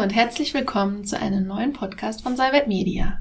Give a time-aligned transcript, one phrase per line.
[0.00, 3.20] Und herzlich willkommen zu einem neuen Podcast von Salvet Media.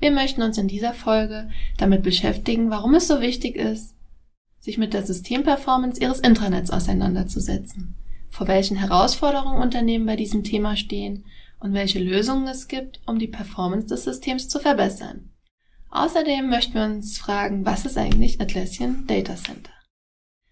[0.00, 3.94] Wir möchten uns in dieser Folge damit beschäftigen, warum es so wichtig ist,
[4.58, 7.96] sich mit der Systemperformance Ihres Intranets auseinanderzusetzen,
[8.28, 11.24] vor welchen Herausforderungen Unternehmen bei diesem Thema stehen
[11.58, 15.30] und welche Lösungen es gibt, um die Performance des Systems zu verbessern.
[15.88, 19.72] Außerdem möchten wir uns fragen, was ist eigentlich Atlassian Data Center?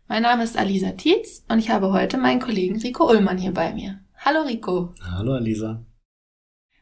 [0.06, 3.74] Mein Name ist Alisa Tietz und ich habe heute meinen Kollegen Rico Ullmann hier bei
[3.74, 4.00] mir.
[4.20, 4.94] Hallo Rico.
[5.00, 5.84] Hallo Alisa.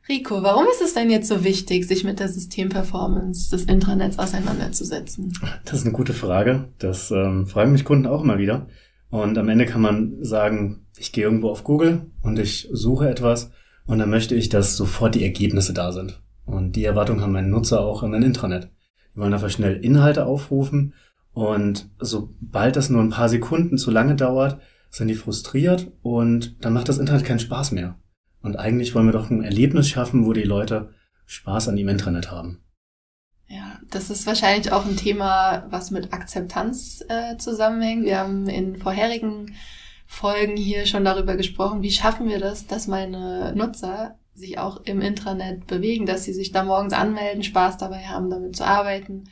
[0.09, 5.33] Rico, warum ist es denn jetzt so wichtig, sich mit der Systemperformance des Intranets auseinanderzusetzen?
[5.65, 6.69] Das ist eine gute Frage.
[6.79, 8.69] Das ähm, fragen mich Kunden auch immer wieder.
[9.11, 13.51] Und am Ende kann man sagen, ich gehe irgendwo auf Google und ich suche etwas
[13.87, 16.23] und dann möchte ich, dass sofort die Ergebnisse da sind.
[16.47, 18.71] Und die Erwartung haben meine Nutzer auch in ein Intranet.
[19.15, 20.95] Die wollen einfach schnell Inhalte aufrufen
[21.33, 24.59] und sobald das nur ein paar Sekunden zu lange dauert,
[24.91, 27.99] sind die frustriert und dann macht das Internet keinen Spaß mehr.
[28.41, 30.95] Und eigentlich wollen wir doch ein Erlebnis schaffen, wo die Leute
[31.27, 32.63] Spaß an dem Internet haben.
[33.49, 38.05] Ja, das ist wahrscheinlich auch ein Thema, was mit Akzeptanz äh, zusammenhängt.
[38.05, 39.55] Wir haben in vorherigen
[40.07, 45.01] Folgen hier schon darüber gesprochen, wie schaffen wir das, dass meine Nutzer sich auch im
[45.01, 49.25] Intranet bewegen, dass sie sich da morgens anmelden, Spaß dabei haben, damit zu arbeiten.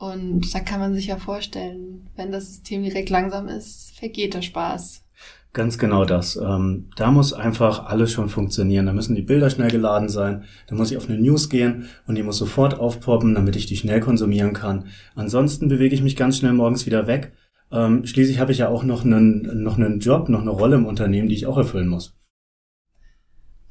[0.00, 4.40] Und da kann man sich ja vorstellen, wenn das System direkt langsam ist, vergeht der
[4.40, 5.04] Spaß.
[5.52, 6.36] Ganz genau das.
[6.36, 8.86] Ähm, da muss einfach alles schon funktionieren.
[8.86, 10.44] Da müssen die Bilder schnell geladen sein.
[10.68, 13.76] Da muss ich auf eine News gehen und die muss sofort aufpoppen, damit ich die
[13.76, 14.86] schnell konsumieren kann.
[15.16, 17.32] Ansonsten bewege ich mich ganz schnell morgens wieder weg.
[17.70, 20.86] Ähm, schließlich habe ich ja auch noch einen, noch einen Job, noch eine Rolle im
[20.86, 22.18] Unternehmen, die ich auch erfüllen muss.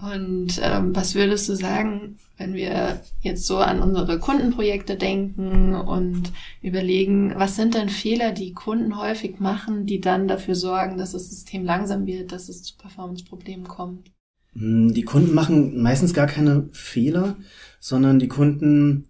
[0.01, 6.31] Und ähm, was würdest du sagen, wenn wir jetzt so an unsere Kundenprojekte denken und
[6.61, 11.29] überlegen, was sind denn Fehler, die Kunden häufig machen, die dann dafür sorgen, dass das
[11.29, 14.11] System langsam wird, dass es zu Performance-Problemen kommt?
[14.53, 17.35] Hm, die Kunden machen meistens gar keine Fehler,
[17.81, 19.09] sondern die Kunden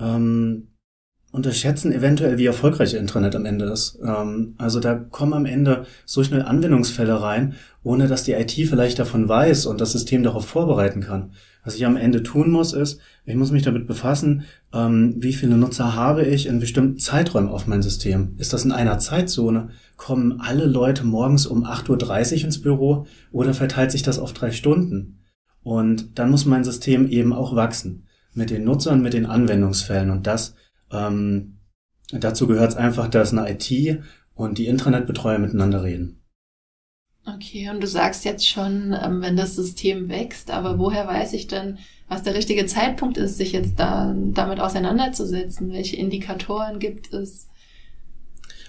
[0.00, 0.73] ähm,
[1.34, 3.98] unterschätzen eventuell, wie erfolgreich Intranet am Ende ist.
[4.06, 9.00] Ähm, also da kommen am Ende so schnell Anwendungsfälle rein, ohne dass die IT vielleicht
[9.00, 11.32] davon weiß und das System darauf vorbereiten kann.
[11.64, 15.56] Was ich am Ende tun muss, ist, ich muss mich damit befassen, ähm, wie viele
[15.56, 18.36] Nutzer habe ich in bestimmten Zeiträumen auf mein System.
[18.38, 19.70] Ist das in einer Zeitzone?
[19.96, 24.52] Kommen alle Leute morgens um 8.30 Uhr ins Büro oder verteilt sich das auf drei
[24.52, 25.18] Stunden?
[25.64, 30.28] Und dann muss mein System eben auch wachsen mit den Nutzern, mit den Anwendungsfällen und
[30.28, 30.54] das
[30.92, 31.58] ähm,
[32.12, 34.02] dazu gehört es einfach, dass eine IT
[34.34, 36.20] und die Internetbetreuer miteinander reden.
[37.26, 41.46] Okay, und du sagst jetzt schon, ähm, wenn das System wächst, aber woher weiß ich
[41.46, 45.72] denn, was der richtige Zeitpunkt ist, sich jetzt da, damit auseinanderzusetzen?
[45.72, 47.48] Welche Indikatoren gibt es?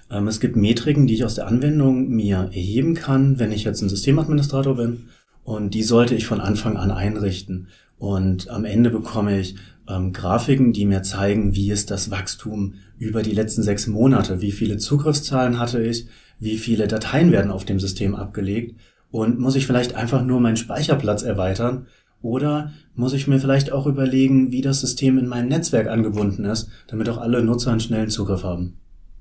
[0.09, 3.81] Ähm, es gibt Metriken, die ich aus der Anwendung mir erheben kann, wenn ich jetzt
[3.81, 5.09] ein Systemadministrator bin.
[5.43, 7.67] Und die sollte ich von Anfang an einrichten.
[7.97, 9.55] Und am Ende bekomme ich
[9.89, 14.51] ähm, Grafiken, die mir zeigen, wie ist das Wachstum über die letzten sechs Monate, wie
[14.51, 16.07] viele Zugriffszahlen hatte ich,
[16.39, 18.75] wie viele Dateien werden auf dem System abgelegt?
[19.11, 21.87] Und muss ich vielleicht einfach nur meinen Speicherplatz erweitern?
[22.21, 26.69] Oder muss ich mir vielleicht auch überlegen, wie das System in mein Netzwerk angebunden ist,
[26.87, 28.77] damit auch alle Nutzer einen schnellen Zugriff haben.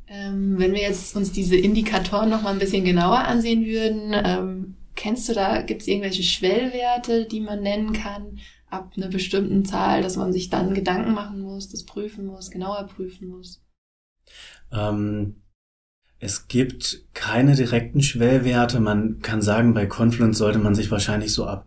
[0.08, 4.74] Ähm, wenn wir jetzt uns diese Indikatoren noch mal ein bisschen genauer ansehen würden, ähm,
[4.96, 8.38] kennst du da, gibt es irgendwelche Schwellwerte, die man nennen kann,
[8.74, 12.86] ab einer bestimmten Zahl, dass man sich dann Gedanken machen muss, das prüfen muss, genauer
[12.86, 13.62] prüfen muss?
[14.72, 15.36] Ähm,
[16.18, 18.80] es gibt keine direkten Schwellwerte.
[18.80, 21.66] Man kann sagen, bei Confluence sollte man sich wahrscheinlich so ab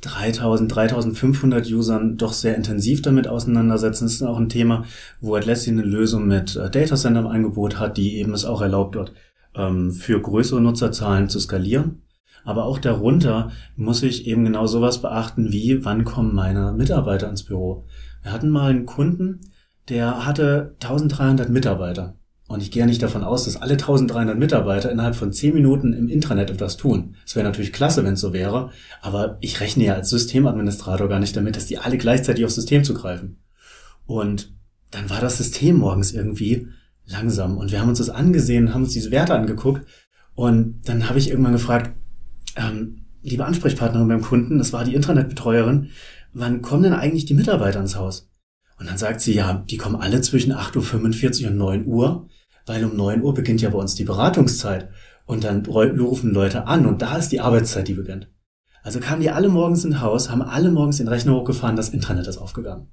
[0.00, 4.04] 3000, 3500 Usern doch sehr intensiv damit auseinandersetzen.
[4.04, 4.84] Das ist auch ein Thema,
[5.20, 8.96] wo Atlassian eine Lösung mit äh, Datacenter im Angebot hat, die eben es auch erlaubt,
[8.96, 9.12] dort
[9.54, 12.02] ähm, für größere Nutzerzahlen zu skalieren.
[12.46, 17.42] Aber auch darunter muss ich eben genau sowas beachten wie, wann kommen meine Mitarbeiter ins
[17.42, 17.84] Büro.
[18.22, 19.40] Wir hatten mal einen Kunden,
[19.88, 22.16] der hatte 1300 Mitarbeiter.
[22.48, 25.92] Und ich gehe ja nicht davon aus, dass alle 1300 Mitarbeiter innerhalb von 10 Minuten
[25.92, 27.16] im Intranet etwas tun.
[27.26, 28.70] Es wäre natürlich klasse, wenn es so wäre,
[29.02, 32.84] aber ich rechne ja als Systemadministrator gar nicht damit, dass die alle gleichzeitig aufs System
[32.84, 33.38] zugreifen.
[34.06, 34.54] Und
[34.92, 36.68] dann war das System morgens irgendwie
[37.06, 39.84] langsam und wir haben uns das angesehen, haben uns diese Werte angeguckt
[40.34, 41.96] und dann habe ich irgendwann gefragt,
[42.56, 45.90] ähm, liebe Ansprechpartnerin beim Kunden, das war die Internetbetreuerin,
[46.32, 48.30] wann kommen denn eigentlich die Mitarbeiter ins Haus?
[48.78, 52.28] Und dann sagt sie, ja, die kommen alle zwischen 8.45 Uhr und 9 Uhr,
[52.66, 54.90] weil um 9 Uhr beginnt ja bei uns die Beratungszeit.
[55.24, 58.30] Und dann rufen Leute an und da ist die Arbeitszeit, die beginnt.
[58.84, 62.28] Also kamen die alle morgens ins Haus, haben alle morgens den Rechner hochgefahren, das Internet
[62.28, 62.88] ist aufgegangen.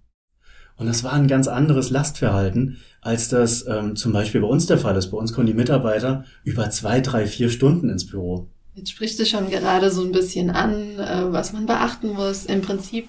[0.76, 4.80] Und das war ein ganz anderes Lastverhalten, als das ähm, zum Beispiel bei uns der
[4.80, 5.12] Fall ist.
[5.12, 8.50] Bei uns kommen die Mitarbeiter über zwei, drei, vier Stunden ins Büro.
[8.76, 12.46] Jetzt sprichst du schon gerade so ein bisschen an, äh, was man beachten muss.
[12.46, 13.08] Im Prinzip,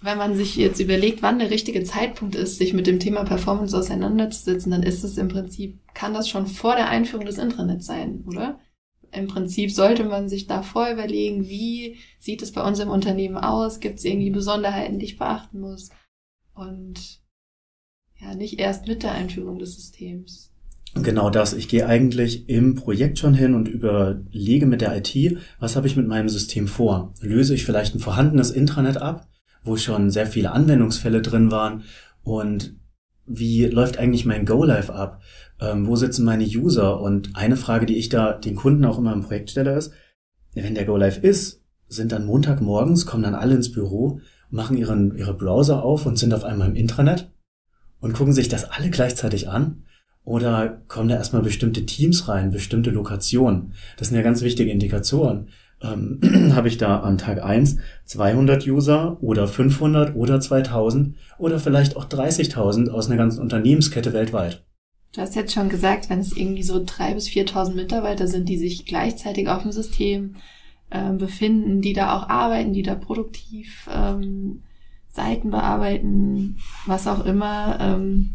[0.00, 3.76] wenn man sich jetzt überlegt, wann der richtige Zeitpunkt ist, sich mit dem Thema Performance
[3.76, 8.24] auseinanderzusetzen, dann ist es im Prinzip, kann das schon vor der Einführung des Intranets sein,
[8.26, 8.60] oder?
[9.10, 13.80] Im Prinzip sollte man sich davor überlegen, wie sieht es bei uns im Unternehmen aus?
[13.80, 15.90] Gibt es irgendwie Besonderheiten, die ich beachten muss?
[16.54, 17.20] Und
[18.16, 20.53] ja, nicht erst mit der Einführung des Systems.
[20.94, 21.54] Genau das.
[21.54, 25.96] Ich gehe eigentlich im Projekt schon hin und überlege mit der IT, was habe ich
[25.96, 27.12] mit meinem System vor?
[27.20, 29.26] Löse ich vielleicht ein vorhandenes Intranet ab,
[29.64, 31.82] wo schon sehr viele Anwendungsfälle drin waren?
[32.22, 32.76] Und
[33.26, 35.20] wie läuft eigentlich mein Go-Live ab?
[35.60, 37.00] Ähm, wo sitzen meine User?
[37.00, 39.92] Und eine Frage, die ich da den Kunden auch immer im Projekt stelle, ist,
[40.54, 44.20] wenn der Go-Live ist, sind dann Montagmorgens, kommen dann alle ins Büro,
[44.50, 47.32] machen ihren, ihre Browser auf und sind auf einmal im Intranet
[48.00, 49.84] und gucken sich das alle gleichzeitig an?
[50.24, 53.74] Oder kommen da erstmal bestimmte Teams rein, bestimmte Lokationen?
[53.98, 55.48] Das sind ja ganz wichtige Indikatoren.
[55.82, 57.76] Ähm, Habe ich da an Tag eins
[58.06, 64.64] 200 User oder 500 oder 2000 oder vielleicht auch 30.000 aus einer ganzen Unternehmenskette weltweit?
[65.12, 68.56] Du hast jetzt schon gesagt, wenn es irgendwie so 3.000 bis 4.000 Mitarbeiter sind, die
[68.56, 70.36] sich gleichzeitig auf dem System
[70.90, 74.62] äh, befinden, die da auch arbeiten, die da produktiv ähm,
[75.08, 76.56] Seiten bearbeiten,
[76.86, 78.30] was auch immer, ähm,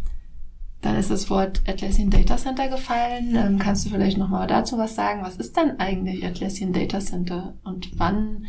[0.82, 3.36] dann ist das Wort Atlassian Data Center gefallen.
[3.36, 5.22] Ähm, kannst du vielleicht nochmal dazu was sagen?
[5.24, 8.46] Was ist denn eigentlich Atlassian Data Center und wann,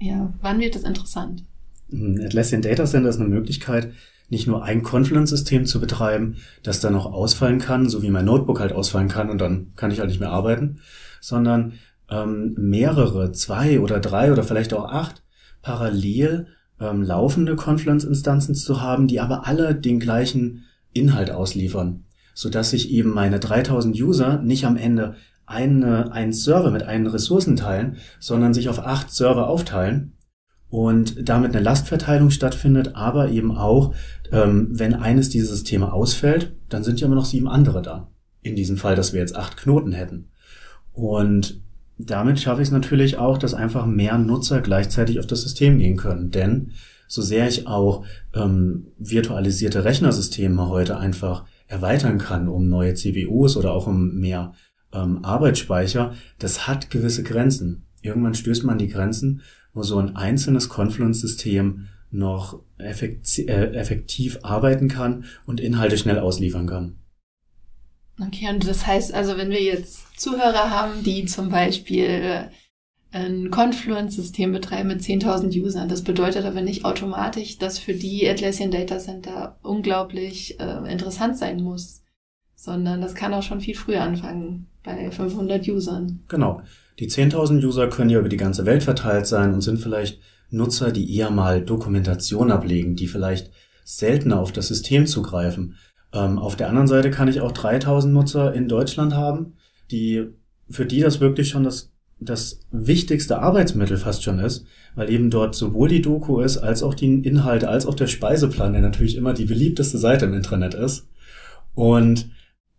[0.00, 1.44] ja, wann wird das interessant?
[1.88, 3.92] Mhm, Atlassian Data Center ist eine Möglichkeit,
[4.28, 8.58] nicht nur ein Confluence-System zu betreiben, das dann auch ausfallen kann, so wie mein Notebook
[8.58, 10.80] halt ausfallen kann und dann kann ich halt nicht mehr arbeiten,
[11.20, 11.74] sondern
[12.10, 15.22] ähm, mehrere, zwei oder drei oder vielleicht auch acht
[15.62, 16.48] parallel
[16.80, 20.64] ähm, laufende Confluence-Instanzen zu haben, die aber alle den gleichen
[20.96, 22.04] Inhalt ausliefern,
[22.34, 25.14] sodass sich eben meine 3000 User nicht am Ende
[25.46, 30.16] eine, einen Server mit einen Ressourcen teilen, sondern sich auf acht Server aufteilen
[30.68, 33.94] und damit eine Lastverteilung stattfindet, aber eben auch,
[34.32, 38.10] ähm, wenn eines dieser Systeme ausfällt, dann sind ja immer noch sieben andere da.
[38.42, 40.28] In diesem Fall, dass wir jetzt acht Knoten hätten.
[40.92, 41.60] Und
[41.98, 45.96] damit schaffe ich es natürlich auch, dass einfach mehr Nutzer gleichzeitig auf das System gehen
[45.96, 46.30] können.
[46.30, 46.72] Denn
[47.08, 48.04] so sehr ich auch
[48.34, 54.52] ähm, virtualisierte Rechnersysteme heute einfach erweitern kann, um neue CPUs oder auch um mehr
[54.92, 57.86] ähm, Arbeitsspeicher, das hat gewisse Grenzen.
[58.02, 59.42] Irgendwann stößt man die Grenzen,
[59.74, 66.66] wo so ein einzelnes Confluence-System noch effektiv, äh, effektiv arbeiten kann und Inhalte schnell ausliefern
[66.66, 66.98] kann.
[68.20, 72.48] Okay, und das heißt also, wenn wir jetzt Zuhörer haben, die zum Beispiel
[73.16, 75.88] ein Confluence-System betreiben mit 10.000 Usern.
[75.88, 81.62] Das bedeutet aber nicht automatisch, dass für die Atlassian Data Center unglaublich äh, interessant sein
[81.62, 82.02] muss,
[82.54, 86.20] sondern das kann auch schon viel früher anfangen, bei 500 Usern.
[86.28, 86.60] Genau.
[86.98, 90.20] Die 10.000 User können ja über die ganze Welt verteilt sein und sind vielleicht
[90.50, 93.50] Nutzer, die eher mal Dokumentation ablegen, die vielleicht
[93.84, 95.76] seltener auf das System zugreifen.
[96.12, 99.54] Ähm, auf der anderen Seite kann ich auch 3000 Nutzer in Deutschland haben,
[99.90, 100.26] die,
[100.68, 105.54] für die das wirklich schon das das wichtigste Arbeitsmittel fast schon ist, weil eben dort
[105.54, 109.34] sowohl die Doku ist, als auch die Inhalte, als auch der Speiseplan, der natürlich immer
[109.34, 111.08] die beliebteste Seite im Internet ist.
[111.74, 112.30] Und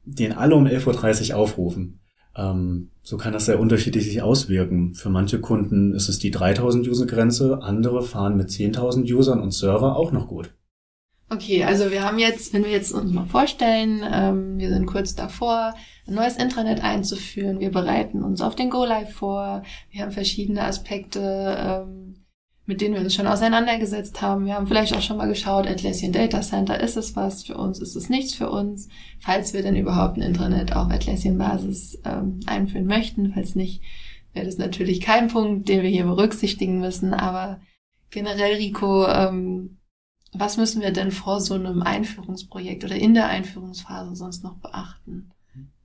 [0.05, 1.99] den alle um 11.30 Uhr aufrufen.
[2.35, 4.93] Ähm, so kann das sehr unterschiedlich sich auswirken.
[4.93, 9.95] Für manche Kunden ist es die 3000 User-Grenze, andere fahren mit 10.000 Usern und Server
[9.95, 10.53] auch noch gut.
[11.29, 15.13] Okay, also wir haben jetzt, wenn wir jetzt uns mal vorstellen, ähm, wir sind kurz
[15.13, 15.73] davor,
[16.07, 17.59] ein neues Intranet einzuführen.
[17.59, 19.63] Wir bereiten uns auf den Go-Live vor.
[19.91, 22.23] Wir haben verschiedene Aspekte, ähm,
[22.65, 24.45] mit denen wir uns schon auseinandergesetzt haben.
[24.45, 27.79] Wir haben vielleicht auch schon mal geschaut, Atlassian Data Center, ist es was für uns,
[27.79, 28.87] ist es nichts für uns?
[29.19, 33.81] Falls wir denn überhaupt ein Intranet auf Atlassian-Basis ähm, einführen möchten, falls nicht,
[34.33, 37.13] wäre das natürlich kein Punkt, den wir hier berücksichtigen müssen.
[37.13, 37.59] Aber
[38.11, 39.76] generell, Rico, ähm,
[40.33, 45.31] was müssen wir denn vor so einem Einführungsprojekt oder in der Einführungsphase sonst noch beachten?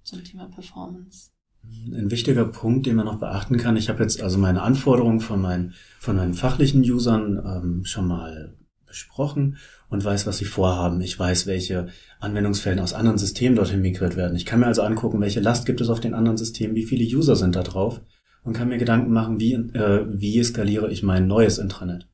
[0.04, 1.30] zum Thema Performance?
[1.64, 5.40] Ein wichtiger Punkt, den man noch beachten kann, ich habe jetzt also meine Anforderungen von
[5.40, 9.56] meinen, von meinen fachlichen Usern ähm, schon mal besprochen
[9.88, 11.00] und weiß, was sie vorhaben.
[11.00, 11.88] Ich weiß, welche
[12.20, 14.36] Anwendungsfällen aus anderen Systemen dorthin migriert werden.
[14.36, 17.04] Ich kann mir also angucken, welche Last gibt es auf den anderen Systemen, wie viele
[17.04, 18.00] User sind da drauf
[18.42, 22.08] und kann mir Gedanken machen, wie, äh, wie skaliere ich mein neues Intranet.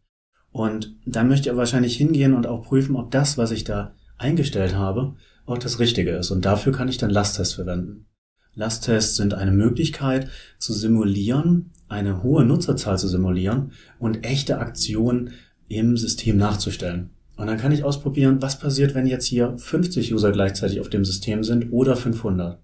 [0.58, 4.74] Und dann möchte ich wahrscheinlich hingehen und auch prüfen, ob das, was ich da eingestellt
[4.74, 5.14] habe,
[5.46, 6.32] auch das Richtige ist.
[6.32, 8.06] Und dafür kann ich dann Lasttests verwenden.
[8.54, 15.30] Lasttests sind eine Möglichkeit zu simulieren, eine hohe Nutzerzahl zu simulieren und echte Aktionen
[15.68, 17.10] im System nachzustellen.
[17.36, 21.04] Und dann kann ich ausprobieren, was passiert, wenn jetzt hier 50 User gleichzeitig auf dem
[21.04, 22.60] System sind oder 500.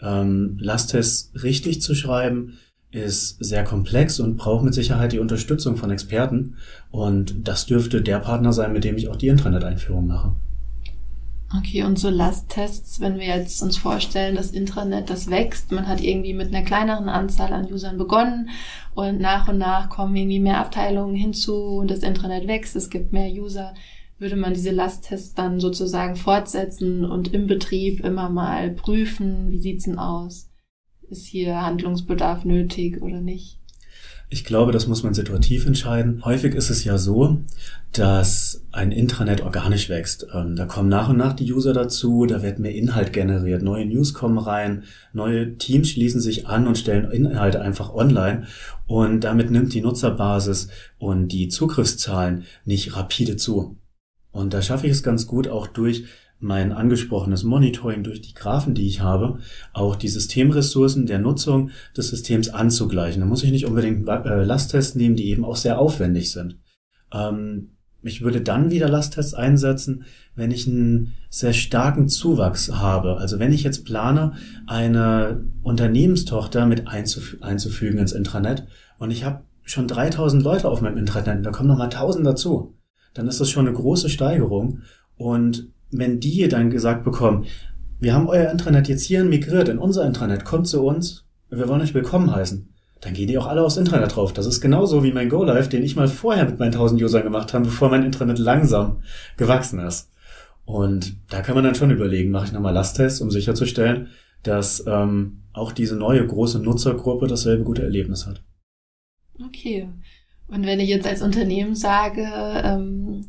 [0.00, 2.54] Ähm, Lasttests richtig zu schreiben
[2.96, 6.56] ist sehr komplex und braucht mit Sicherheit die Unterstützung von Experten.
[6.90, 10.32] Und das dürfte der Partner sein, mit dem ich auch die Intranet-Einführung mache.
[11.56, 16.00] Okay, und so Lasttests, wenn wir jetzt uns vorstellen, das Intranet, das wächst, man hat
[16.00, 18.48] irgendwie mit einer kleineren Anzahl an Usern begonnen
[18.94, 23.12] und nach und nach kommen irgendwie mehr Abteilungen hinzu und das Intranet wächst, es gibt
[23.12, 23.74] mehr User,
[24.18, 29.84] würde man diese Lasttests dann sozusagen fortsetzen und im Betrieb immer mal prüfen, wie sieht's
[29.84, 30.48] denn aus?
[31.08, 33.58] Ist hier Handlungsbedarf nötig oder nicht?
[34.28, 36.24] Ich glaube, das muss man situativ entscheiden.
[36.24, 37.38] Häufig ist es ja so,
[37.92, 40.26] dass ein Intranet organisch wächst.
[40.34, 43.86] Ähm, da kommen nach und nach die User dazu, da wird mehr Inhalt generiert, neue
[43.86, 44.82] News kommen rein,
[45.12, 48.46] neue Teams schließen sich an und stellen Inhalte einfach online
[48.88, 53.76] und damit nimmt die Nutzerbasis und die Zugriffszahlen nicht rapide zu.
[54.32, 56.04] Und da schaffe ich es ganz gut auch durch
[56.38, 59.38] mein angesprochenes Monitoring durch die Graphen, die ich habe,
[59.72, 63.20] auch die Systemressourcen der Nutzung des Systems anzugleichen.
[63.20, 66.58] Da muss ich nicht unbedingt äh, Lasttests nehmen, die eben auch sehr aufwendig sind.
[67.12, 67.70] Ähm,
[68.02, 73.16] ich würde dann wieder Lasttests einsetzen, wenn ich einen sehr starken Zuwachs habe.
[73.16, 74.34] Also wenn ich jetzt plane,
[74.66, 78.66] eine Unternehmenstochter mit einzuf einzufügen ins Intranet
[78.98, 82.76] und ich habe schon 3000 Leute auf meinem Intranet, da kommen nochmal 1000 dazu,
[83.14, 84.82] dann ist das schon eine große Steigerung
[85.16, 87.46] und wenn die dann gesagt bekommen,
[87.98, 91.80] wir haben euer Intranet jetzt hierhin migriert, in unser Intranet, kommt zu uns, wir wollen
[91.80, 92.68] euch willkommen heißen,
[93.00, 94.32] dann gehen die auch alle aufs Intranet drauf.
[94.32, 97.54] Das ist genauso wie mein Go-Live, den ich mal vorher mit meinen 1000 Usern gemacht
[97.54, 99.02] habe, bevor mein Intranet langsam
[99.36, 100.10] gewachsen ist.
[100.64, 104.08] Und da kann man dann schon überlegen, mache ich nochmal Lasttests, um sicherzustellen,
[104.42, 108.42] dass ähm, auch diese neue große Nutzergruppe dasselbe gute Erlebnis hat.
[109.44, 109.88] Okay.
[110.48, 112.26] Und wenn ich jetzt als Unternehmen sage,
[112.64, 113.26] ähm,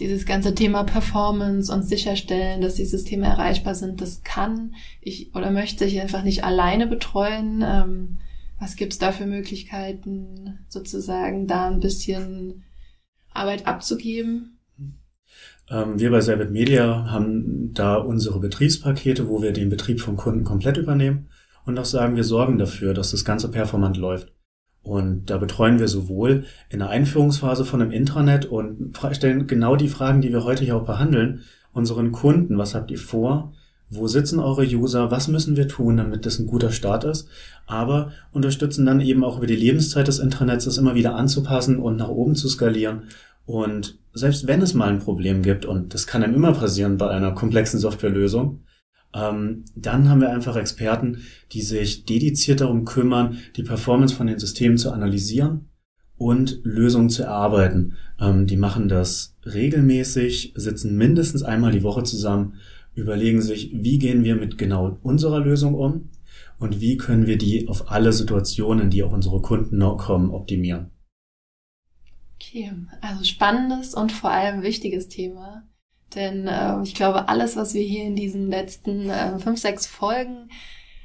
[0.00, 5.50] dieses ganze Thema Performance und sicherstellen, dass die Systeme erreichbar sind, das kann ich oder
[5.50, 7.64] möchte ich einfach nicht alleine betreuen.
[7.66, 8.16] Ähm,
[8.60, 12.64] was gibt's da für Möglichkeiten, sozusagen da ein bisschen
[13.32, 14.58] Arbeit abzugeben?
[15.70, 20.44] Ähm, wir bei Selbit Media haben da unsere Betriebspakete, wo wir den Betrieb vom Kunden
[20.44, 21.28] komplett übernehmen
[21.66, 24.32] und auch sagen, wir sorgen dafür, dass das Ganze performant läuft.
[24.88, 29.88] Und da betreuen wir sowohl in der Einführungsphase von einem Intranet und stellen genau die
[29.88, 31.42] Fragen, die wir heute hier auch behandeln,
[31.74, 32.56] unseren Kunden.
[32.56, 33.52] Was habt ihr vor?
[33.90, 35.10] Wo sitzen eure User?
[35.10, 37.28] Was müssen wir tun, damit das ein guter Start ist?
[37.66, 41.96] Aber unterstützen dann eben auch über die Lebenszeit des Intranets, das immer wieder anzupassen und
[41.96, 43.02] nach oben zu skalieren.
[43.44, 47.10] Und selbst wenn es mal ein Problem gibt, und das kann einem immer passieren bei
[47.10, 48.60] einer komplexen Softwarelösung,
[49.14, 51.22] ähm, dann haben wir einfach Experten,
[51.52, 55.68] die sich dediziert darum kümmern, die Performance von den Systemen zu analysieren
[56.16, 57.96] und Lösungen zu erarbeiten.
[58.20, 62.54] Ähm, die machen das regelmäßig, sitzen mindestens einmal die Woche zusammen,
[62.94, 66.10] überlegen sich, wie gehen wir mit genau unserer Lösung um
[66.58, 70.90] und wie können wir die auf alle Situationen, die auch unsere Kunden noch kommen, optimieren.
[72.34, 75.68] Okay, also spannendes und vor allem wichtiges Thema.
[76.14, 80.50] Denn äh, ich glaube, alles, was wir hier in diesen letzten äh, fünf, sechs Folgen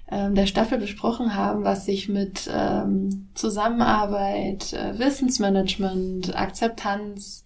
[0.08, 7.46] äh, der Staffel besprochen haben, was sich mit ähm, Zusammenarbeit, äh, Wissensmanagement, Akzeptanz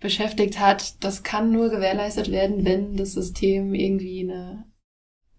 [0.00, 4.64] beschäftigt hat, das kann nur gewährleistet werden, wenn das System irgendwie eine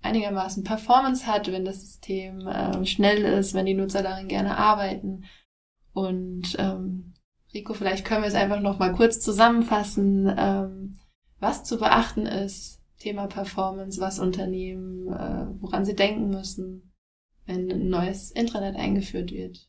[0.04, 5.26] einigermaßen Performance hat, wenn das System äh, schnell ist, wenn die Nutzer darin gerne arbeiten.
[5.94, 7.14] Und ähm,
[7.54, 10.34] Rico, vielleicht können wir es einfach noch mal kurz zusammenfassen.
[10.38, 10.98] Ähm,
[11.42, 16.94] was zu beachten ist, Thema Performance, was Unternehmen, äh, woran sie denken müssen,
[17.46, 19.68] wenn ein neues Intranet eingeführt wird.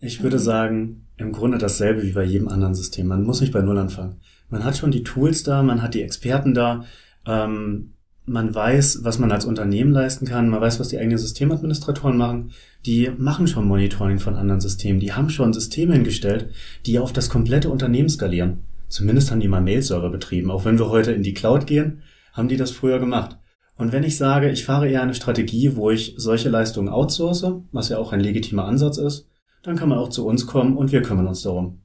[0.00, 3.08] Ich würde sagen, im Grunde dasselbe wie bei jedem anderen System.
[3.08, 4.20] Man muss nicht bei Null anfangen.
[4.48, 6.84] Man hat schon die Tools da, man hat die Experten da,
[7.26, 12.16] ähm, man weiß, was man als Unternehmen leisten kann, man weiß, was die eigenen Systemadministratoren
[12.16, 12.52] machen.
[12.86, 16.50] Die machen schon Monitoring von anderen Systemen, die haben schon Systeme hingestellt,
[16.86, 18.67] die auf das komplette Unternehmen skalieren.
[18.88, 20.50] Zumindest haben die mal Mail-Server betrieben.
[20.50, 22.02] Auch wenn wir heute in die Cloud gehen,
[22.32, 23.38] haben die das früher gemacht.
[23.76, 27.90] Und wenn ich sage, ich fahre eher eine Strategie, wo ich solche Leistungen outsource, was
[27.90, 29.28] ja auch ein legitimer Ansatz ist,
[29.62, 31.82] dann kann man auch zu uns kommen und wir kümmern uns darum.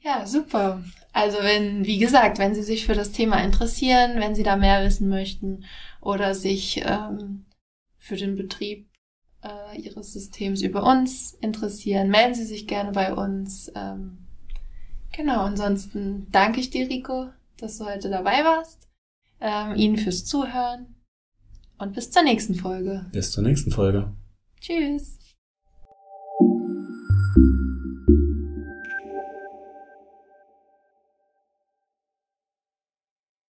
[0.00, 0.82] Ja, super.
[1.12, 4.84] Also wenn, wie gesagt, wenn Sie sich für das Thema interessieren, wenn Sie da mehr
[4.84, 5.64] wissen möchten
[6.00, 7.46] oder sich ähm,
[7.96, 8.88] für den Betrieb
[9.42, 13.72] äh, Ihres Systems über uns interessieren, melden Sie sich gerne bei uns.
[13.74, 14.23] Ähm,
[15.16, 18.88] Genau, ansonsten danke ich dir, Rico, dass du heute dabei warst.
[19.40, 20.94] Ähm, Ihnen fürs Zuhören
[21.78, 23.06] und bis zur nächsten Folge.
[23.12, 24.12] Bis zur nächsten Folge.
[24.60, 25.18] Tschüss.